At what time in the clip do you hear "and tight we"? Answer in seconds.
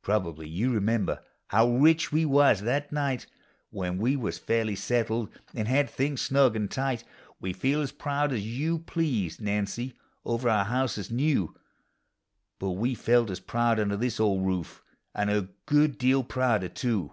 6.56-7.52